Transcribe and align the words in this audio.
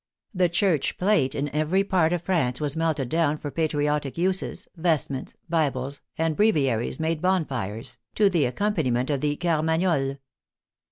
The 0.33 0.49
church 0.49 0.97
plate 0.97 1.35
in 1.35 1.53
every 1.53 1.83
part 1.83 2.11
of 2.11 2.23
France 2.23 2.59
was 2.59 2.75
melted 2.75 3.07
down 3.09 3.37
for 3.37 3.51
patriotic 3.51 4.17
uses, 4.17 4.67
vestments, 4.75 5.37
bibles, 5.47 6.01
and 6.17 6.35
breviaries 6.35 6.97
rriade 6.97 7.21
bonfires, 7.21 7.99
to 8.15 8.27
the 8.27 8.45
accompaniment 8.45 9.11
of 9.11 9.21
the" 9.21 9.35
Carmagnole." 9.37 10.17